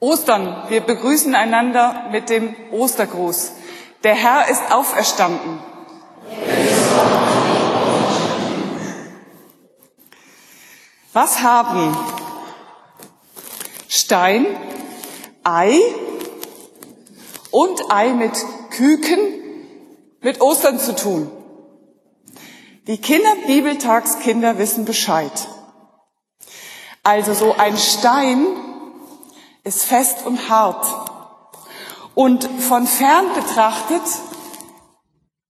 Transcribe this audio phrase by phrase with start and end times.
[0.00, 3.52] Ostern, wir begrüßen einander mit dem Ostergruß.
[4.02, 5.58] Der Herr ist auferstanden.
[11.12, 11.94] Was haben
[13.88, 14.46] Stein,
[15.44, 15.78] Ei
[17.50, 18.32] und Ei mit
[18.70, 19.18] Küken
[20.22, 21.30] mit Ostern zu tun?
[22.86, 25.48] Die Kinder, Bibeltagskinder wissen Bescheid.
[27.02, 28.46] Also so ein Stein
[29.64, 30.86] ist fest und hart.
[32.14, 34.02] Und von fern betrachtet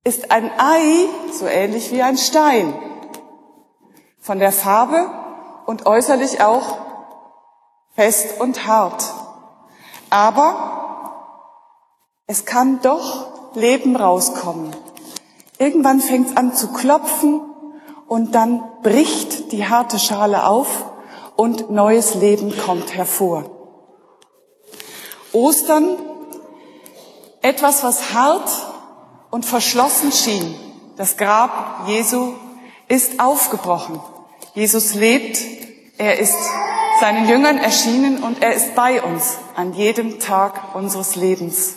[0.04, 2.74] ist ein Ei so ähnlich wie ein Stein.
[4.20, 5.10] Von der Farbe
[5.66, 6.78] und äußerlich auch
[7.94, 9.04] fest und hart.
[10.10, 10.80] Aber
[12.26, 14.74] es kann doch Leben rauskommen.
[15.58, 17.40] Irgendwann fängt es an zu klopfen
[18.08, 20.86] und dann bricht die harte Schale auf
[21.36, 23.59] und neues Leben kommt hervor.
[25.32, 25.96] Ostern,
[27.42, 28.50] etwas, was hart
[29.30, 30.54] und verschlossen schien,
[30.96, 32.34] das Grab Jesu
[32.88, 34.00] ist aufgebrochen.
[34.54, 35.38] Jesus lebt,
[35.98, 36.36] er ist
[37.00, 41.76] seinen Jüngern erschienen und er ist bei uns an jedem Tag unseres Lebens.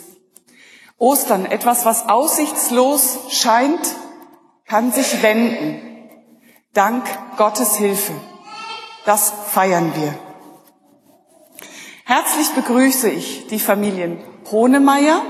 [0.98, 3.80] Ostern, etwas, was aussichtslos scheint,
[4.66, 6.10] kann sich wenden.
[6.72, 7.04] Dank
[7.36, 8.12] Gottes Hilfe.
[9.04, 10.23] Das feiern wir.
[12.06, 14.18] Herzlich begrüße ich die Familien
[14.50, 15.22] Honemeyer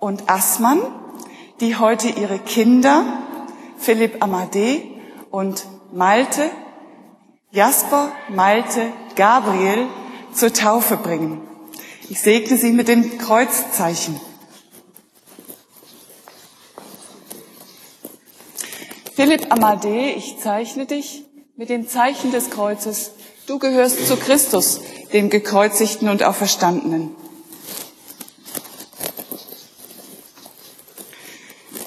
[0.00, 0.80] und Assmann,
[1.60, 3.22] die heute ihre Kinder
[3.78, 6.50] Philipp Amadee und Malte,
[7.52, 9.86] Jasper, Malte, Gabriel
[10.32, 11.40] zur Taufe bringen.
[12.08, 14.20] Ich segne sie mit dem Kreuzzeichen.
[19.14, 23.12] Philipp Amadee, ich zeichne dich mit dem Zeichen des Kreuzes.
[23.46, 24.80] Du gehörst zu Christus,
[25.12, 27.14] dem Gekreuzigten und Auferstandenen.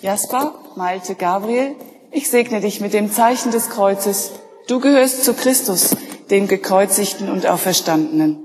[0.02, 1.76] Jasper, Malte, Gabriel,
[2.12, 4.32] ich segne dich mit dem Zeichen des Kreuzes.
[4.68, 5.98] Du gehörst zu Christus,
[6.30, 8.42] dem Gekreuzigten und Auferstandenen.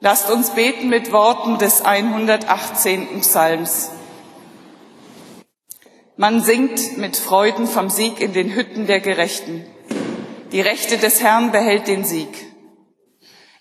[0.00, 3.20] Lasst uns beten mit Worten des 118.
[3.20, 3.90] Psalms.
[6.16, 9.64] Man singt mit Freuden vom Sieg in den Hütten der Gerechten.
[10.52, 12.46] Die Rechte des Herrn behält den Sieg.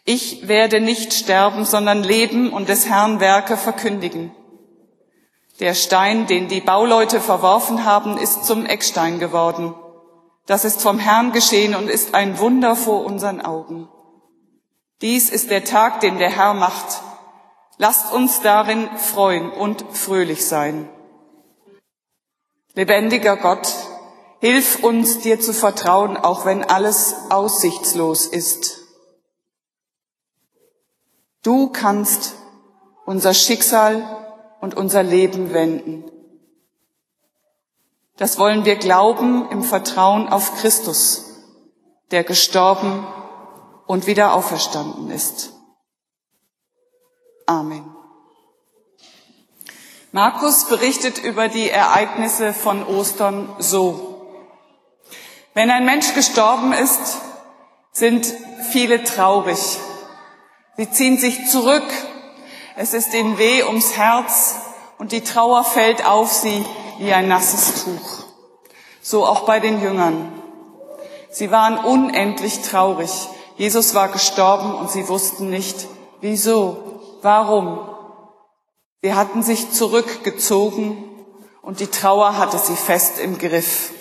[0.03, 4.35] Ich werde nicht sterben, sondern leben und des Herrn Werke verkündigen.
[5.61, 9.73] Der Stein, den die Bauleute verworfen haben, ist zum Eckstein geworden.
[10.47, 13.87] Das ist vom Herrn geschehen und ist ein Wunder vor unseren Augen.
[15.01, 17.01] Dies ist der Tag, den der Herr macht.
[17.77, 20.89] Lasst uns darin freuen und fröhlich sein.
[22.73, 23.67] Lebendiger Gott,
[24.41, 28.79] hilf uns dir zu vertrauen, auch wenn alles aussichtslos ist.
[31.43, 32.33] Du kannst
[33.05, 34.03] unser Schicksal
[34.59, 36.11] und unser Leben wenden.
[38.17, 41.25] Das wollen wir glauben im Vertrauen auf Christus,
[42.09, 43.07] der gestorben
[43.85, 45.53] und wieder auferstanden ist.
[47.45, 47.95] Amen.
[50.11, 54.10] Markus berichtet über die Ereignisse von Ostern so.
[55.53, 57.17] Wenn ein Mensch gestorben ist,
[57.91, 58.25] sind
[58.71, 59.79] viele traurig.
[60.77, 61.83] Sie ziehen sich zurück
[62.75, 64.55] es ist ihnen weh ums Herz
[64.97, 66.65] und die Trauer fällt auf sie
[66.99, 68.23] wie ein nasses Tuch.
[69.01, 70.31] So auch bei den Jüngern.
[71.29, 73.11] Sie waren unendlich traurig.
[73.57, 75.87] Jesus war gestorben und sie wussten nicht,
[76.21, 77.87] wieso, warum.
[79.01, 81.03] Sie hatten sich zurückgezogen
[81.61, 83.91] und die Trauer hatte sie fest im Griff.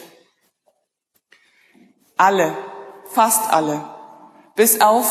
[2.21, 2.55] Alle,
[3.15, 3.83] fast alle,
[4.55, 5.11] bis auf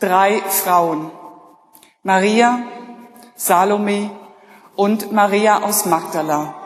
[0.00, 1.12] drei Frauen.
[2.02, 2.58] Maria,
[3.36, 4.10] Salome
[4.74, 6.56] und Maria aus Magdala.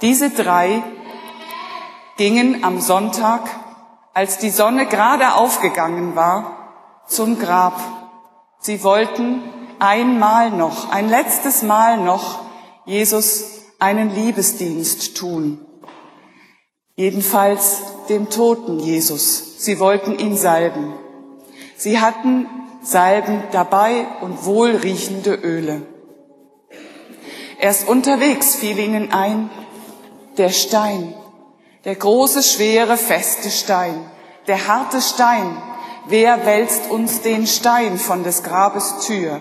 [0.00, 0.82] Diese drei
[2.16, 3.42] gingen am Sonntag,
[4.14, 7.78] als die Sonne gerade aufgegangen war, zum Grab.
[8.60, 9.42] Sie wollten
[9.78, 12.46] einmal noch, ein letztes Mal noch
[12.86, 15.66] Jesus einen Liebesdienst tun.
[16.94, 19.64] Jedenfalls dem toten Jesus.
[19.64, 20.92] Sie wollten ihn salben.
[21.76, 22.46] Sie hatten
[22.82, 25.82] Salben dabei und wohlriechende Öle.
[27.60, 29.50] Erst unterwegs fiel ihnen ein,
[30.36, 31.14] der Stein,
[31.84, 34.10] der große, schwere, feste Stein,
[34.48, 35.56] der harte Stein,
[36.08, 39.40] wer wälzt uns den Stein von des Grabes Tür?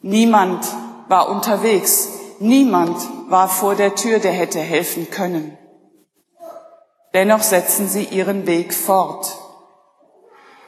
[0.00, 0.64] Niemand
[1.08, 2.08] war unterwegs,
[2.38, 2.96] niemand
[3.28, 5.58] war vor der Tür, der hätte helfen können.
[7.14, 9.36] Dennoch setzen sie ihren Weg fort.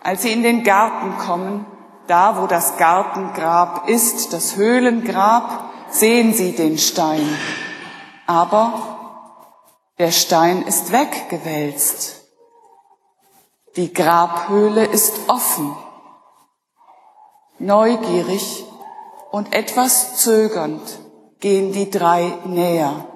[0.03, 1.67] Als sie in den Garten kommen,
[2.11, 7.25] Da, wo das Gartengrab ist, das Höhlengrab, sehen Sie den Stein.
[8.27, 8.73] Aber
[9.97, 12.25] der Stein ist weggewälzt.
[13.77, 15.77] Die Grabhöhle ist offen.
[17.61, 18.65] Neugierig
[19.31, 20.83] und etwas zögernd
[21.39, 23.07] gehen die drei näher.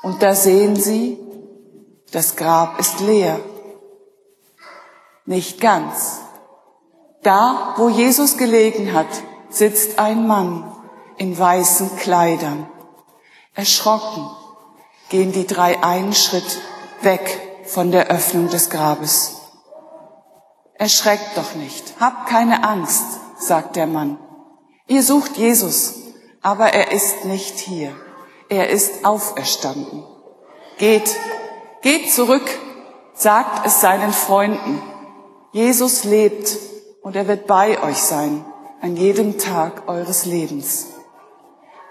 [0.00, 1.18] Und da sehen sie,
[2.12, 3.40] das Grab ist leer.
[5.24, 6.20] Nicht ganz.
[7.22, 9.06] Da, wo Jesus gelegen hat,
[9.48, 10.72] sitzt ein Mann
[11.16, 12.68] in weißen Kleidern.
[13.54, 14.30] Erschrocken
[15.08, 16.58] gehen die drei einen Schritt
[17.02, 19.36] weg von der Öffnung des Grabes.
[20.74, 23.04] Erschreckt doch nicht, habt keine Angst,
[23.38, 24.18] sagt der Mann.
[24.88, 25.94] Ihr sucht Jesus,
[26.42, 27.94] aber er ist nicht hier.
[28.48, 30.04] Er ist auferstanden.
[30.78, 31.16] Geht,
[31.82, 32.48] geht zurück,
[33.14, 34.80] sagt es seinen Freunden.
[35.52, 36.56] Jesus lebt
[37.02, 38.44] und er wird bei euch sein
[38.80, 40.86] an jedem Tag eures Lebens.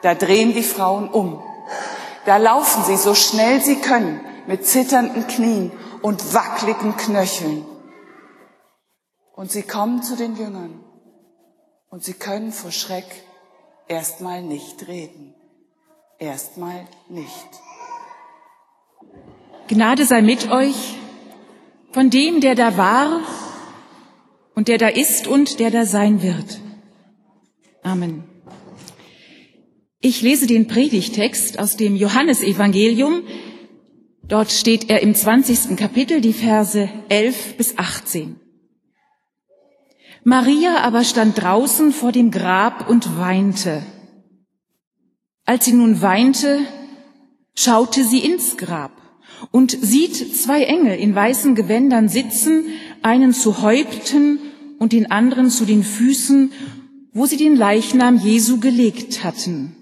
[0.01, 1.43] Da drehen die Frauen um.
[2.25, 5.71] Da laufen sie so schnell sie können mit zitternden Knien
[6.01, 7.65] und wackeligen Knöcheln.
[9.33, 10.83] Und sie kommen zu den Jüngern
[11.89, 13.05] und sie können vor Schreck
[13.87, 15.35] erstmal nicht reden.
[16.19, 17.49] Erstmal nicht.
[19.71, 20.97] Gnade sei mit euch
[21.94, 23.21] von dem, der da war
[24.53, 26.59] und der da ist und der da sein wird.
[27.81, 28.23] Amen.
[30.01, 33.23] Ich lese den Predigtext aus dem Johannesevangelium.
[34.23, 35.77] Dort steht er im 20.
[35.77, 38.35] Kapitel, die Verse 11 bis 18.
[40.25, 43.83] Maria aber stand draußen vor dem Grab und weinte.
[45.45, 46.59] Als sie nun weinte,
[47.56, 49.00] schaute sie ins Grab
[49.49, 52.65] und sieht zwei Engel in weißen Gewändern sitzen,
[53.01, 54.39] einen zu Häupten
[54.77, 56.51] und den anderen zu den Füßen,
[57.13, 59.75] wo sie den Leichnam Jesu gelegt hatten.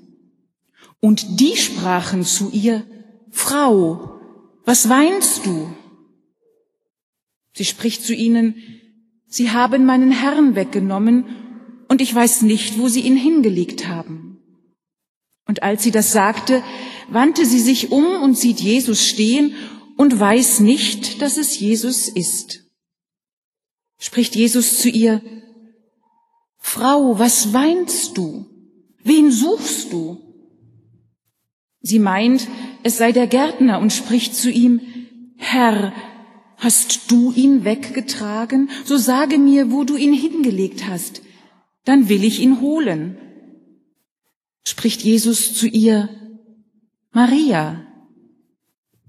[1.01, 2.83] Und die sprachen zu ihr,
[3.31, 4.19] Frau,
[4.65, 5.73] was weinst du?
[7.53, 8.55] Sie spricht zu ihnen,
[9.31, 11.25] Sie haben meinen Herrn weggenommen
[11.87, 14.29] und ich weiß nicht, wo Sie ihn hingelegt haben.
[15.49, 16.61] Und als sie das sagte,
[17.11, 19.53] wandte sie sich um und sieht Jesus stehen
[19.97, 22.65] und weiß nicht, dass es Jesus ist.
[23.97, 25.21] Spricht Jesus zu ihr,
[26.57, 28.45] Frau, was weinst du?
[29.03, 30.17] Wen suchst du?
[31.81, 32.47] Sie meint,
[32.83, 34.81] es sei der Gärtner und spricht zu ihm,
[35.37, 35.93] Herr,
[36.59, 38.69] Hast du ihn weggetragen?
[38.83, 41.21] So sage mir, wo du ihn hingelegt hast.
[41.85, 43.17] Dann will ich ihn holen.
[44.65, 46.09] Spricht Jesus zu ihr,
[47.11, 47.85] Maria.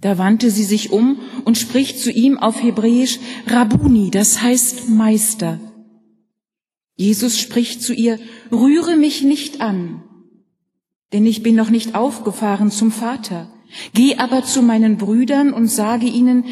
[0.00, 5.60] Da wandte sie sich um und spricht zu ihm auf Hebräisch Rabuni, das heißt Meister.
[6.96, 8.18] Jesus spricht zu ihr,
[8.50, 10.02] rühre mich nicht an,
[11.12, 13.50] denn ich bin noch nicht aufgefahren zum Vater.
[13.94, 16.44] Geh aber zu meinen Brüdern und sage ihnen,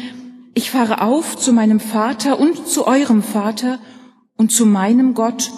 [0.53, 3.79] ich fahre auf zu meinem Vater und zu eurem Vater
[4.37, 5.51] und zu meinem Gott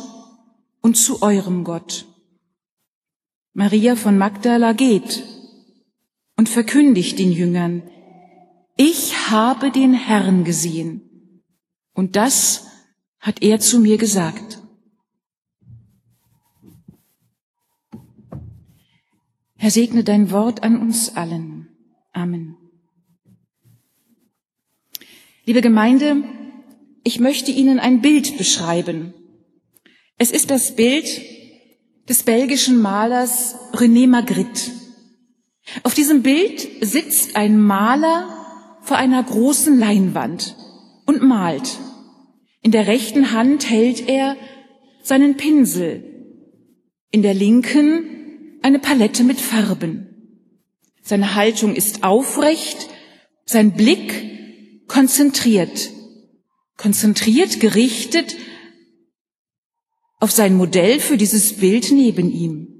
[0.81, 2.05] und zu eurem Gott.
[3.53, 5.23] Maria von Magdala geht
[6.41, 7.83] und verkündigt den Jüngern,
[8.75, 11.03] ich habe den Herrn gesehen.
[11.93, 12.65] Und das
[13.19, 14.59] hat er zu mir gesagt.
[19.56, 21.68] Herr, segne dein Wort an uns allen.
[22.11, 22.57] Amen.
[25.45, 26.23] Liebe Gemeinde,
[27.04, 29.13] ich möchte Ihnen ein Bild beschreiben.
[30.18, 31.07] Es ist das Bild
[32.09, 34.81] des belgischen Malers René Magritte.
[35.83, 38.28] Auf diesem Bild sitzt ein Maler
[38.81, 40.56] vor einer großen Leinwand
[41.06, 41.78] und malt.
[42.61, 44.37] In der rechten Hand hält er
[45.04, 46.04] seinen Pinsel,
[47.11, 50.07] in der linken eine Palette mit Farben.
[51.01, 52.90] Seine Haltung ist aufrecht,
[53.45, 55.90] sein Blick konzentriert,
[56.78, 58.35] konzentriert, gerichtet
[60.19, 62.70] auf sein Modell für dieses Bild neben ihm.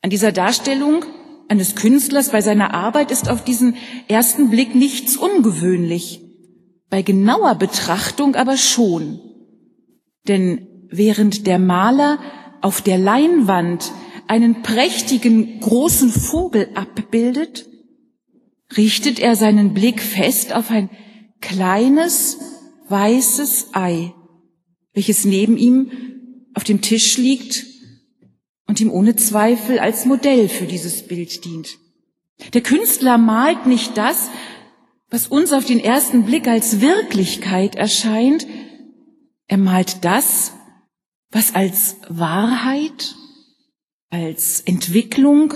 [0.00, 1.04] An dieser Darstellung
[1.48, 3.76] eines Künstlers bei seiner Arbeit ist auf diesen
[4.06, 6.20] ersten Blick nichts ungewöhnlich,
[6.90, 9.20] bei genauer Betrachtung aber schon.
[10.28, 12.18] Denn während der Maler
[12.60, 13.92] auf der Leinwand
[14.26, 17.66] einen prächtigen großen Vogel abbildet,
[18.76, 20.90] richtet er seinen Blick fest auf ein
[21.40, 22.38] kleines
[22.88, 24.12] weißes Ei,
[24.92, 25.90] welches neben ihm
[26.54, 27.64] auf dem Tisch liegt
[28.68, 31.78] und ihm ohne Zweifel als Modell für dieses Bild dient.
[32.54, 34.30] Der Künstler malt nicht das,
[35.10, 38.46] was uns auf den ersten Blick als Wirklichkeit erscheint,
[39.50, 40.52] Er malt das,
[41.30, 43.14] was als Wahrheit,
[44.10, 45.54] als Entwicklung,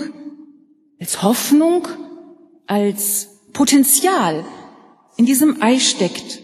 [0.99, 1.87] als Hoffnung,
[2.65, 4.45] als Potenzial
[5.15, 6.41] in diesem Ei steckt.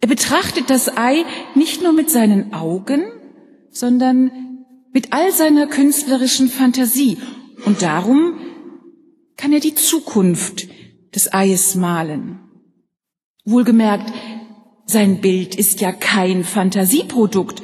[0.00, 1.24] Er betrachtet das Ei
[1.56, 3.02] nicht nur mit seinen Augen,
[3.72, 4.49] sondern
[4.92, 7.18] mit all seiner künstlerischen Fantasie.
[7.64, 8.38] Und darum
[9.36, 10.68] kann er die Zukunft
[11.14, 12.40] des Eies malen.
[13.44, 14.12] Wohlgemerkt,
[14.86, 17.62] sein Bild ist ja kein Fantasieprodukt,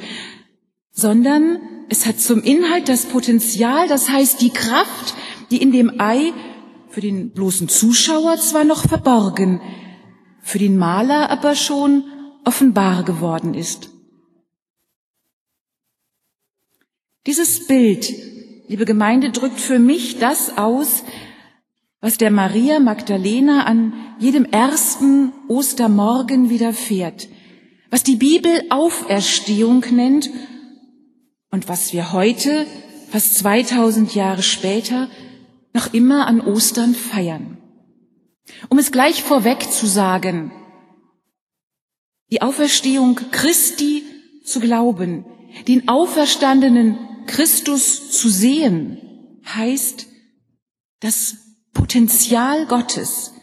[0.91, 5.15] sondern es hat zum Inhalt das Potenzial, das heißt die Kraft,
[5.51, 6.33] die in dem Ei
[6.89, 9.61] für den bloßen Zuschauer zwar noch verborgen,
[10.41, 12.05] für den Maler aber schon
[12.43, 13.89] offenbar geworden ist.
[17.27, 18.13] Dieses Bild,
[18.69, 21.03] liebe Gemeinde, drückt für mich das aus,
[21.99, 27.27] was der Maria Magdalena an jedem ersten Ostermorgen widerfährt,
[27.89, 30.29] was die Bibel Auferstehung nennt
[31.51, 32.65] und was wir heute,
[33.09, 35.09] fast 2000 Jahre später,
[35.73, 37.57] noch immer an Ostern feiern.
[38.69, 40.53] Um es gleich vorweg zu sagen,
[42.31, 44.03] die Auferstehung Christi
[44.45, 45.25] zu glauben,
[45.67, 48.97] den auferstandenen Christus zu sehen,
[49.45, 50.07] heißt,
[50.99, 51.35] das
[51.73, 53.33] Potenzial Gottes,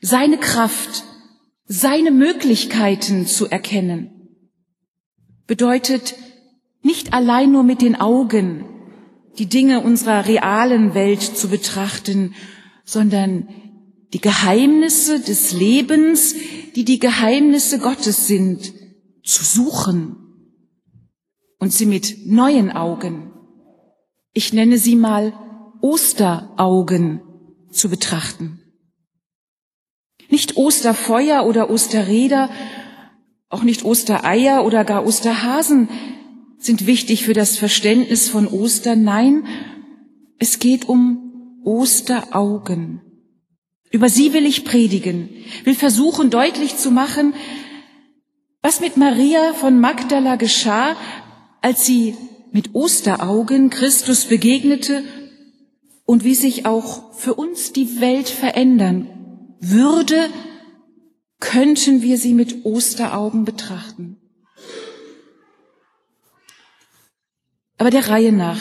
[0.00, 1.04] seine Kraft,
[1.66, 4.28] seine Möglichkeiten zu erkennen,
[5.46, 6.14] bedeutet
[6.82, 8.64] nicht allein nur mit den Augen
[9.38, 12.34] die Dinge unserer realen Welt zu betrachten,
[12.84, 13.48] sondern
[14.12, 16.34] die Geheimnisse des Lebens,
[16.74, 18.72] die die Geheimnisse Gottes sind,
[19.22, 20.16] zu suchen
[21.58, 23.29] und sie mit neuen Augen,
[24.40, 25.34] ich nenne sie mal
[25.82, 27.20] Osteraugen,
[27.70, 28.58] zu betrachten.
[30.30, 32.48] Nicht Osterfeuer oder Osterräder,
[33.50, 35.90] auch nicht Ostereier oder gar Osterhasen
[36.56, 39.04] sind wichtig für das Verständnis von Ostern.
[39.04, 39.44] Nein,
[40.38, 43.02] es geht um Osteraugen.
[43.90, 45.28] Über sie will ich predigen,
[45.64, 47.34] will versuchen deutlich zu machen,
[48.62, 50.96] was mit Maria von Magdala geschah,
[51.60, 52.16] als sie
[52.52, 55.04] mit Osteraugen Christus begegnete
[56.04, 59.08] und wie sich auch für uns die Welt verändern
[59.60, 60.28] würde,
[61.38, 64.16] könnten wir sie mit Osteraugen betrachten.
[67.78, 68.60] Aber der Reihe nach.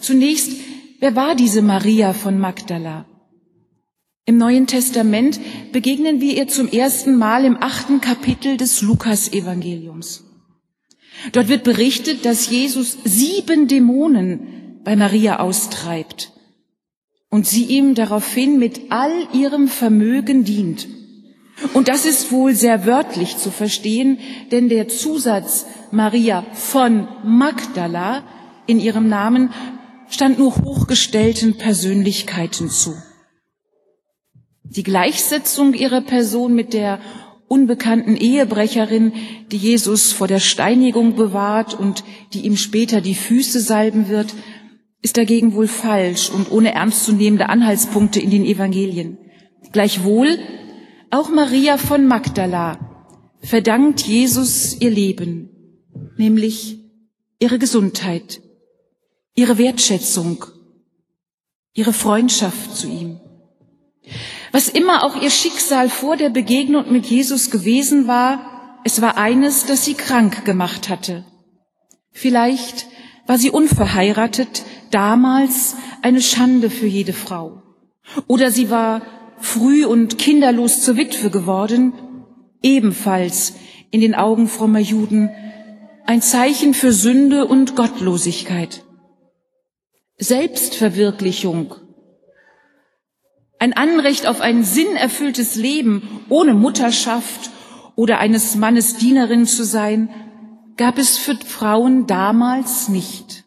[0.00, 0.50] Zunächst,
[0.98, 3.06] wer war diese Maria von Magdala?
[4.24, 5.38] Im Neuen Testament
[5.70, 10.25] begegnen wir ihr zum ersten Mal im achten Kapitel des Lukas-Evangeliums.
[11.32, 16.32] Dort wird berichtet, dass Jesus sieben Dämonen bei Maria austreibt
[17.30, 20.88] und sie ihm daraufhin mit all ihrem Vermögen dient.
[21.72, 24.18] Und das ist wohl sehr wörtlich zu verstehen,
[24.52, 28.24] denn der Zusatz Maria von Magdala
[28.66, 29.50] in ihrem Namen
[30.08, 32.94] stand nur hochgestellten Persönlichkeiten zu.
[34.64, 37.00] Die Gleichsetzung ihrer Person mit der
[37.48, 39.12] unbekannten Ehebrecherin,
[39.52, 44.34] die Jesus vor der Steinigung bewahrt und die ihm später die Füße salben wird,
[45.02, 49.18] ist dagegen wohl falsch und ohne ernstzunehmende Anhaltspunkte in den Evangelien.
[49.72, 50.38] Gleichwohl,
[51.10, 52.78] auch Maria von Magdala
[53.40, 55.50] verdankt Jesus ihr Leben,
[56.16, 56.78] nämlich
[57.38, 58.40] ihre Gesundheit,
[59.34, 60.44] ihre Wertschätzung,
[61.74, 63.20] ihre Freundschaft zu ihm.
[64.56, 69.66] Was immer auch ihr Schicksal vor der Begegnung mit Jesus gewesen war, es war eines,
[69.66, 71.26] das sie krank gemacht hatte.
[72.10, 72.86] Vielleicht
[73.26, 77.64] war sie unverheiratet, damals eine Schande für jede Frau.
[78.28, 79.02] Oder sie war
[79.36, 81.92] früh und kinderlos zur Witwe geworden,
[82.62, 83.56] ebenfalls
[83.90, 85.28] in den Augen frommer Juden
[86.06, 88.84] ein Zeichen für Sünde und Gottlosigkeit.
[90.16, 91.74] Selbstverwirklichung,
[93.58, 97.50] ein Anrecht auf ein sinnerfülltes Leben ohne Mutterschaft
[97.94, 100.10] oder eines Mannes Dienerin zu sein,
[100.76, 103.44] gab es für Frauen damals nicht.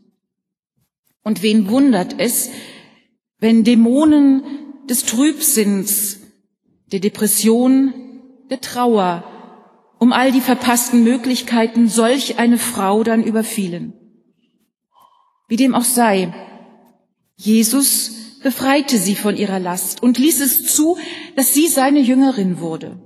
[1.23, 2.49] Und wen wundert es,
[3.39, 4.43] wenn Dämonen
[4.89, 6.19] des Trübsinns,
[6.91, 7.93] der Depression,
[8.49, 9.23] der Trauer,
[9.99, 13.93] um all die verpassten Möglichkeiten solch eine Frau dann überfielen.
[15.47, 16.33] Wie dem auch sei,
[17.35, 20.97] Jesus befreite sie von ihrer Last und ließ es zu,
[21.35, 22.99] dass sie seine Jüngerin wurde.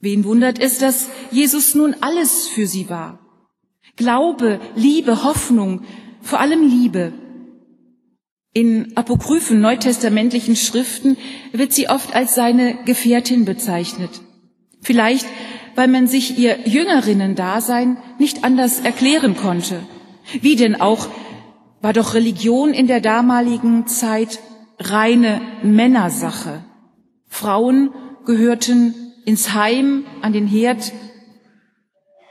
[0.00, 3.20] Wen wundert es, dass Jesus nun alles für sie war?
[3.96, 5.82] Glaube, Liebe, Hoffnung,
[6.22, 7.12] vor allem Liebe.
[8.52, 11.16] In apokryphen neutestamentlichen Schriften
[11.52, 14.10] wird sie oft als seine Gefährtin bezeichnet.
[14.80, 15.26] Vielleicht,
[15.74, 19.80] weil man sich ihr Jüngerinnen-Dasein nicht anders erklären konnte.
[20.40, 21.08] Wie denn auch
[21.80, 24.40] war doch Religion in der damaligen Zeit
[24.78, 26.64] reine Männersache.
[27.28, 27.90] Frauen
[28.24, 28.94] gehörten
[29.24, 30.92] ins Heim, an den Herd,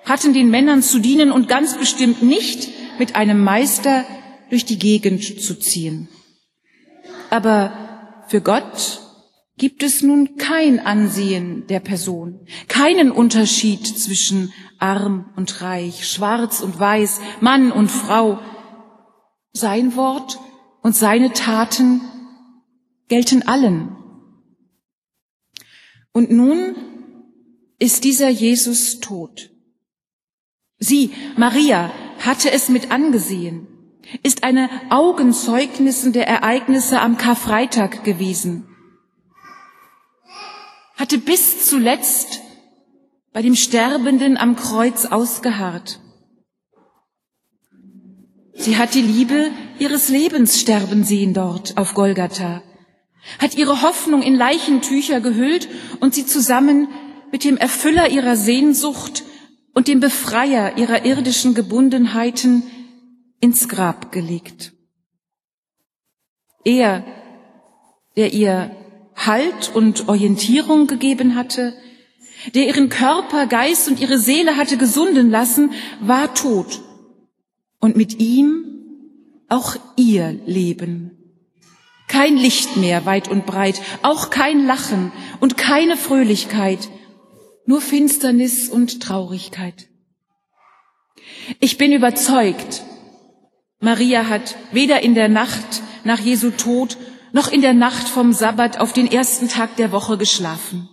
[0.05, 4.05] hatten den Männern zu dienen und ganz bestimmt nicht mit einem Meister
[4.49, 6.07] durch die Gegend zu ziehen.
[7.29, 7.71] Aber
[8.27, 9.01] für Gott
[9.57, 16.79] gibt es nun kein Ansehen der Person, keinen Unterschied zwischen arm und reich, schwarz und
[16.79, 18.39] weiß, Mann und Frau.
[19.57, 20.39] Sein Wort
[20.81, 22.01] und seine Taten
[23.07, 23.95] gelten allen.
[26.11, 26.75] Und nun
[27.79, 29.49] ist dieser Jesus tot.
[30.79, 33.67] Sie, Maria, hatte es mit angesehen,
[34.23, 38.67] ist eine Augenzeugnissen der Ereignisse am Karfreitag gewesen,
[40.95, 42.41] hatte bis zuletzt
[43.33, 45.99] bei dem Sterbenden am Kreuz ausgeharrt.
[48.57, 52.63] Sie hat die Liebe ihres Lebens sterben sehen dort auf Golgatha,
[53.39, 56.87] hat ihre Hoffnung in Leichentücher gehüllt und sie zusammen
[57.31, 59.23] mit dem Erfüller ihrer Sehnsucht
[59.73, 62.63] und dem Befreier ihrer irdischen Gebundenheiten
[63.39, 64.73] ins Grab gelegt.
[66.65, 67.05] Er,
[68.15, 68.75] der ihr
[69.15, 71.75] Halt und Orientierung gegeben hatte,
[72.55, 75.71] der ihren Körper, Geist und ihre Seele hatte gesunden lassen,
[76.01, 76.81] war tot.
[77.79, 78.65] Und mit ihm
[79.49, 81.11] auch ihr Leben.
[82.07, 86.89] Kein Licht mehr weit und breit, auch kein Lachen und keine Fröhlichkeit,
[87.65, 89.89] nur Finsternis und Traurigkeit.
[91.59, 92.83] Ich bin überzeugt,
[93.79, 96.97] Maria hat weder in der Nacht nach Jesu Tod
[97.33, 100.89] noch in der Nacht vom Sabbat auf den ersten Tag der Woche geschlafen.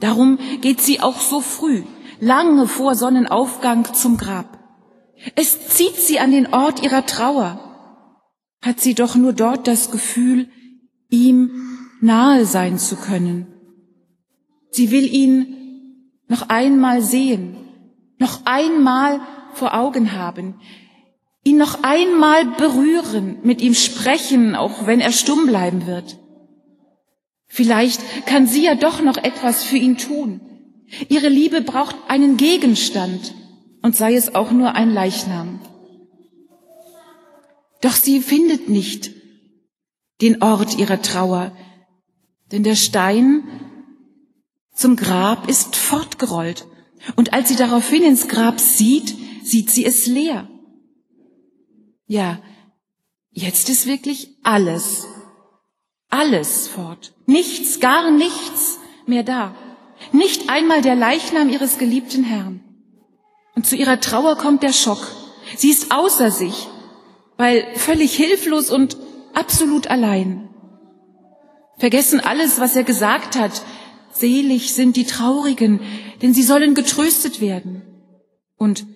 [0.00, 1.84] Darum geht sie auch so früh,
[2.20, 4.65] lange vor Sonnenaufgang zum Grab.
[5.34, 7.62] Es zieht sie an den Ort ihrer Trauer.
[8.62, 10.48] Hat sie doch nur dort das Gefühl,
[11.08, 11.50] ihm
[12.00, 13.46] nahe sein zu können.
[14.70, 15.56] Sie will ihn
[16.28, 17.56] noch einmal sehen,
[18.18, 19.20] noch einmal
[19.54, 20.60] vor Augen haben,
[21.44, 26.18] ihn noch einmal berühren, mit ihm sprechen, auch wenn er stumm bleiben wird.
[27.46, 30.40] Vielleicht kann sie ja doch noch etwas für ihn tun.
[31.08, 33.34] Ihre Liebe braucht einen Gegenstand
[33.82, 35.60] und sei es auch nur ein Leichnam.
[37.80, 39.12] Doch sie findet nicht
[40.20, 41.56] den Ort ihrer Trauer,
[42.52, 43.44] denn der Stein
[44.74, 46.66] zum Grab ist fortgerollt.
[47.16, 50.48] Und als sie daraufhin ins Grab sieht, sieht sie es leer.
[52.06, 52.40] Ja,
[53.30, 55.06] jetzt ist wirklich alles,
[56.08, 57.14] alles fort.
[57.26, 59.54] Nichts, gar nichts mehr da.
[60.12, 62.65] Nicht einmal der Leichnam ihres geliebten Herrn.
[63.56, 65.08] Und zu ihrer Trauer kommt der Schock.
[65.56, 66.68] Sie ist außer sich,
[67.36, 68.96] weil völlig hilflos und
[69.34, 70.48] absolut allein.
[71.78, 73.62] Vergessen alles, was er gesagt hat,
[74.12, 75.80] Selig sind die Traurigen,
[76.22, 77.82] denn sie sollen getröstet werden.
[78.56, 78.86] Und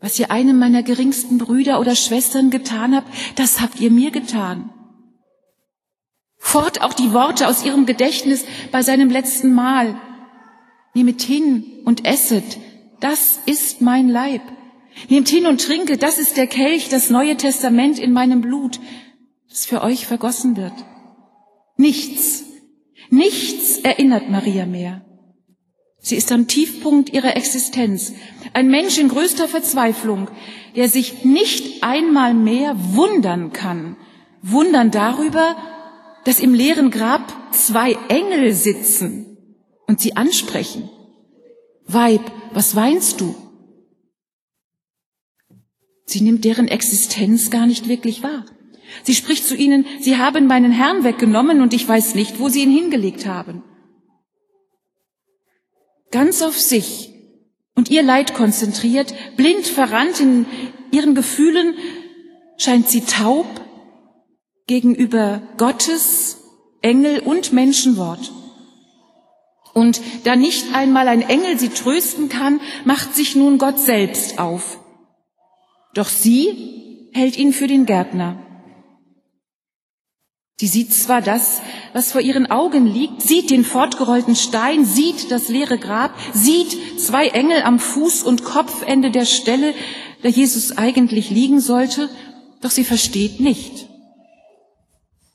[0.00, 4.70] was ihr einem meiner geringsten Brüder oder Schwestern getan habt, das habt ihr mir getan.
[6.36, 10.00] Fort auch die Worte aus ihrem Gedächtnis bei seinem letzten Mahl.
[10.94, 12.58] Nehmet hin und esset,
[13.00, 14.42] das ist mein Leib.
[15.08, 18.80] Nehmt hin und trinket, das ist der Kelch, das Neue Testament in meinem Blut,
[19.48, 20.72] das für euch vergossen wird.
[21.76, 22.46] Nichts
[23.10, 25.02] Nichts erinnert Maria mehr.
[25.98, 28.12] Sie ist am Tiefpunkt ihrer Existenz.
[28.52, 30.28] Ein Mensch in größter Verzweiflung,
[30.76, 33.96] der sich nicht einmal mehr wundern kann.
[34.42, 35.56] Wundern darüber,
[36.24, 39.38] dass im leeren Grab zwei Engel sitzen
[39.86, 40.88] und sie ansprechen.
[41.86, 42.22] Weib,
[42.52, 43.34] was weinst du?
[46.04, 48.44] Sie nimmt deren Existenz gar nicht wirklich wahr.
[49.02, 52.62] Sie spricht zu ihnen, Sie haben meinen Herrn weggenommen und ich weiß nicht, wo Sie
[52.62, 53.62] ihn hingelegt haben.
[56.10, 57.12] Ganz auf sich
[57.74, 60.46] und ihr Leid konzentriert, blind verrannt in
[60.90, 61.74] ihren Gefühlen,
[62.56, 63.46] scheint sie taub
[64.66, 66.38] gegenüber Gottes,
[66.80, 68.32] Engel und Menschenwort.
[69.76, 74.78] Und da nicht einmal ein Engel sie trösten kann, macht sich nun Gott selbst auf.
[75.92, 78.38] Doch sie hält ihn für den Gärtner.
[80.58, 81.60] Sie sieht zwar das,
[81.92, 87.28] was vor ihren Augen liegt, sieht den fortgerollten Stein, sieht das leere Grab, sieht zwei
[87.28, 89.74] Engel am Fuß und Kopfende der Stelle,
[90.22, 92.08] der Jesus eigentlich liegen sollte,
[92.62, 93.90] doch sie versteht nicht.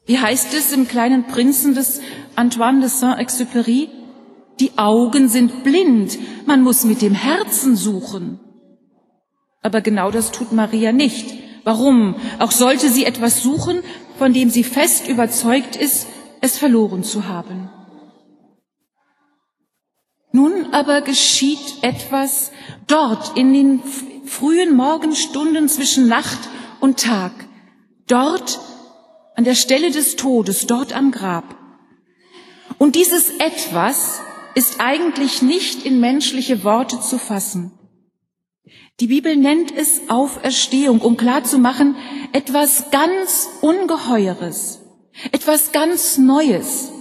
[0.07, 2.01] Wie heißt es im kleinen Prinzen des
[2.35, 4.00] Antoine de Saint-Exupéry?
[4.59, 8.39] Die Augen sind blind, Man muss mit dem Herzen suchen.
[9.61, 11.33] Aber genau das tut Maria nicht.
[11.63, 12.15] Warum?
[12.39, 13.83] Auch sollte sie etwas suchen,
[14.17, 16.07] von dem sie fest überzeugt ist,
[16.41, 17.69] es verloren zu haben.
[20.31, 22.51] Nun aber geschieht etwas
[22.87, 23.81] dort in den
[24.25, 26.39] frühen Morgenstunden zwischen Nacht
[26.79, 27.33] und Tag,
[28.07, 28.59] dort
[29.35, 31.55] an der Stelle des Todes, dort am Grab.
[32.77, 34.21] Und dieses etwas
[34.55, 37.71] ist eigentlich nicht in menschliche Worte zu fassen.
[38.99, 41.95] Die Bibel nennt es Auferstehung, um klarzumachen,
[42.33, 44.81] etwas ganz Ungeheures,
[45.31, 46.91] etwas ganz Neues,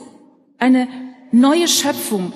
[0.58, 0.88] eine
[1.30, 2.32] neue Schöpfung,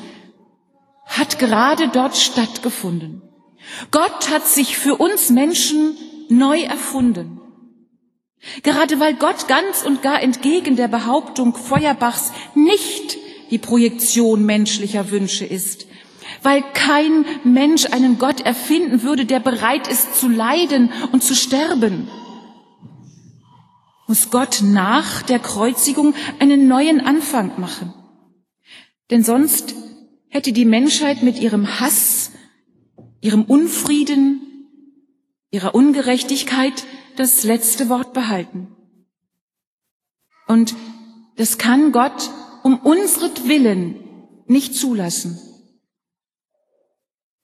[1.06, 3.22] hat gerade dort stattgefunden.
[3.90, 5.96] Gott hat sich für uns Menschen
[6.28, 7.40] neu erfunden.
[8.62, 13.16] Gerade weil Gott ganz und gar entgegen der Behauptung Feuerbachs nicht
[13.50, 15.86] die Projektion menschlicher Wünsche ist,
[16.42, 22.08] weil kein Mensch einen Gott erfinden würde, der bereit ist zu leiden und zu sterben,
[24.06, 27.94] muss Gott nach der Kreuzigung einen neuen Anfang machen.
[29.10, 29.74] Denn sonst
[30.28, 32.32] hätte die Menschheit mit ihrem Hass,
[33.20, 34.40] ihrem Unfrieden,
[35.50, 36.84] ihrer Ungerechtigkeit
[37.16, 38.68] das letzte Wort behalten.
[40.46, 40.74] Und
[41.36, 42.30] das kann Gott
[42.64, 43.96] um unsretwillen
[44.46, 45.38] nicht zulassen.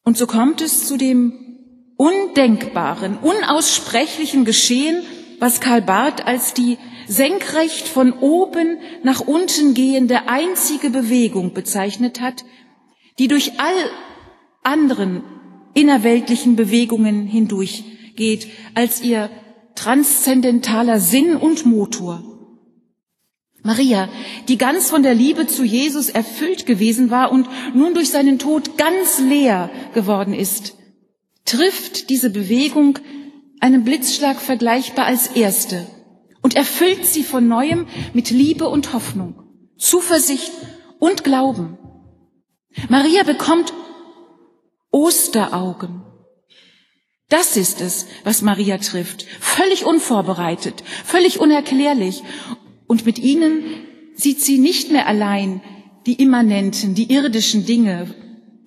[0.03, 1.59] Und so kommt es zu dem
[1.97, 5.03] undenkbaren, unaussprechlichen Geschehen,
[5.39, 12.45] was Karl Barth als die senkrecht von oben nach unten gehende einzige Bewegung bezeichnet hat,
[13.19, 13.75] die durch all
[14.63, 15.23] anderen
[15.75, 19.29] innerweltlichen Bewegungen hindurchgeht, als ihr
[19.75, 22.39] transzendentaler Sinn und Motor.
[23.62, 24.09] Maria,
[24.49, 28.79] die ganz von der Liebe zu Jesus erfüllt gewesen war und nun durch seinen Tod
[28.79, 30.77] ganz leer geworden ist,
[31.44, 32.99] trifft diese Bewegung
[33.61, 35.87] einem Blitzschlag vergleichbar als erste
[36.42, 39.35] und erfüllt sie von neuem mit Liebe und Hoffnung,
[39.77, 40.53] Zuversicht
[40.99, 41.77] und Glauben.
[42.88, 43.75] Maria bekommt
[44.90, 46.03] Osteraugen.
[47.29, 49.25] Das ist es, was Maria trifft.
[49.38, 52.25] Völlig unvorbereitet, völlig unerklärlich.
[52.90, 53.62] Und mit ihnen
[54.16, 55.62] sieht sie nicht mehr allein
[56.07, 58.12] die immanenten, die irdischen Dinge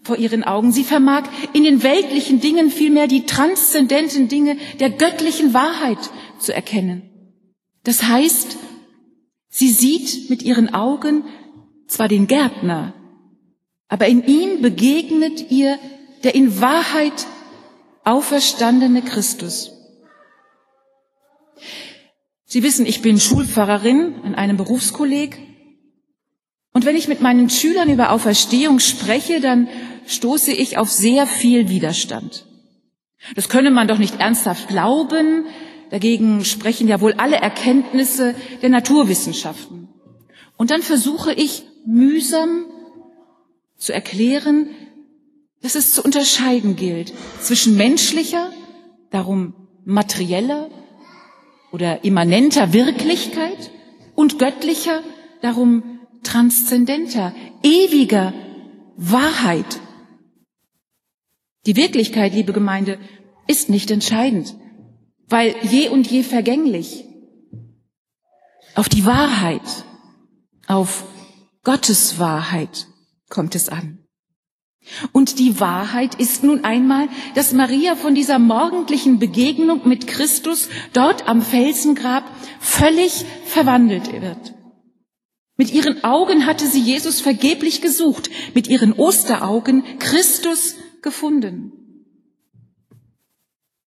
[0.01, 0.71] vor ihren Augen.
[0.71, 5.97] Sie vermag in den weltlichen Dingen vielmehr die transzendenten Dinge der göttlichen Wahrheit
[6.39, 7.01] zu erkennen.
[7.83, 8.55] Das heißt,
[9.49, 11.25] sie sieht mit ihren Augen
[11.87, 12.93] zwar den Gärtner,
[13.89, 15.77] aber in ihm begegnet ihr
[16.23, 17.27] der in Wahrheit
[18.05, 19.82] auferstandene Christus.
[22.53, 25.39] Sie wissen, ich bin Schulpfarrerin in einem Berufskolleg.
[26.71, 29.67] Und wenn ich mit meinen Schülern über Auferstehung spreche, dann
[30.05, 32.45] stoße ich auf sehr viel Widerstand.
[33.33, 35.47] Das könne man doch nicht ernsthaft glauben.
[35.89, 39.87] Dagegen sprechen ja wohl alle Erkenntnisse der Naturwissenschaften.
[40.55, 42.65] Und dann versuche ich mühsam
[43.77, 44.67] zu erklären,
[45.63, 48.51] dass es zu unterscheiden gilt zwischen menschlicher,
[49.09, 50.69] darum materieller
[51.73, 53.71] oder immanenter Wirklichkeit
[54.13, 55.01] und göttlicher,
[55.41, 57.33] darum transzendenter,
[57.63, 58.31] ewiger
[58.95, 59.81] Wahrheit.
[61.65, 62.99] Die Wirklichkeit, liebe Gemeinde,
[63.47, 64.55] ist nicht entscheidend,
[65.27, 67.05] weil je und je vergänglich.
[68.75, 69.85] Auf die Wahrheit,
[70.67, 71.03] auf
[71.63, 72.87] Gottes Wahrheit
[73.29, 74.02] kommt es an.
[75.11, 81.27] Und die Wahrheit ist nun einmal, dass Maria von dieser morgendlichen Begegnung mit Christus dort
[81.27, 82.23] am Felsengrab
[82.59, 84.53] völlig verwandelt wird.
[85.55, 91.71] Mit ihren Augen hatte sie Jesus vergeblich gesucht, mit ihren Osteraugen Christus gefunden.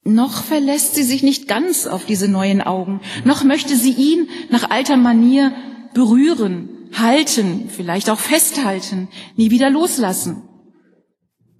[0.03, 4.69] Noch verlässt sie sich nicht ganz auf diese neuen Augen, noch möchte sie ihn nach
[4.69, 5.55] alter Manier
[5.95, 10.43] berühren, halten, vielleicht auch festhalten, nie wieder loslassen.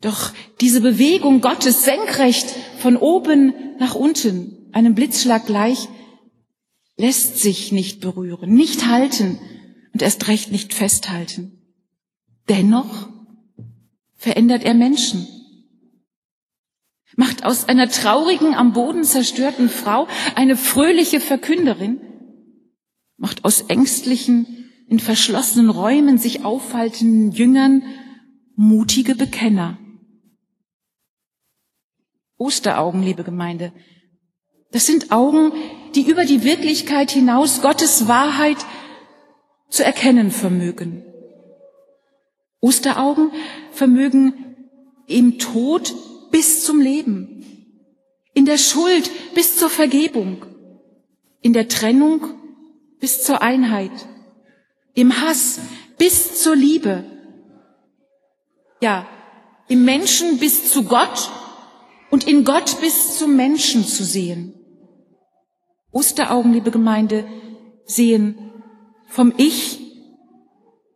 [0.06, 2.46] Doch diese Bewegung Gottes senkrecht
[2.78, 5.89] von oben nach unten, einem Blitzschlag gleich,
[6.96, 9.39] lässt sich nicht berühren, nicht halten
[9.94, 11.60] und erst recht nicht festhalten.
[12.50, 13.10] Dennoch
[14.15, 15.28] verändert er Menschen,
[17.15, 22.00] macht aus einer traurigen, am Boden zerstörten Frau eine fröhliche Verkünderin,
[23.18, 27.82] macht aus ängstlichen, in verschlossenen Räumen sich aufhaltenden Jüngern
[28.56, 29.80] mutige Bekenner.
[32.38, 33.71] Osteraugen, liebe Gemeinde.
[34.71, 35.54] Das sind Augen,
[35.95, 38.58] die über die Wirklichkeit hinaus Gottes Wahrheit
[39.69, 41.06] zu erkennen vermögen.
[42.60, 43.32] Osteraugen
[43.71, 44.56] vermögen
[45.08, 45.95] im Tod
[46.32, 47.45] bis zum Leben,
[48.34, 50.45] in der Schuld bis zur Vergebung,
[51.41, 52.34] in der Trennung
[53.00, 53.91] bis zur Einheit,
[54.93, 55.60] im Hass
[55.98, 57.06] bis zur Liebe,
[58.82, 59.08] ja,
[59.69, 61.32] im Menschen bis zu Gott
[62.15, 64.54] und in Gott bis zum Menschen zu sehen.
[65.91, 67.28] Osteraugen, liebe Gemeinde,
[67.84, 68.38] sehen
[69.10, 69.82] vom Ich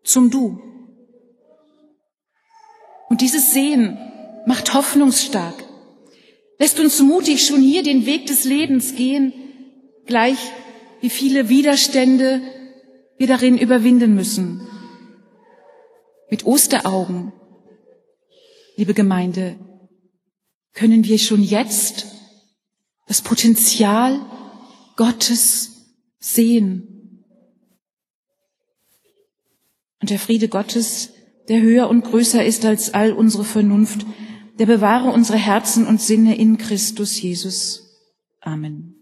[0.06, 0.62] zum Du.
[3.10, 3.98] Und dieses Sehen
[4.46, 5.62] macht hoffnungsstark,
[6.58, 9.34] lässt uns mutig schon hier den Weg des Lebens gehen,
[10.06, 10.40] gleich
[11.02, 12.40] wie viele Widerstände
[13.18, 14.66] wir darin überwinden müssen.
[16.30, 17.34] Mit Osteraugen,
[18.78, 19.58] liebe Gemeinde,
[20.74, 22.08] können wir schon jetzt
[23.08, 24.22] das Potenzial
[24.96, 27.26] Gottes sehen.
[30.02, 31.10] Und der Friede Gottes,
[31.48, 34.06] der höher und größer ist als all unsere Vernunft,
[34.60, 37.98] der bewahre unsere Herzen und Sinne in Christus Jesus.
[38.42, 38.99] Amen.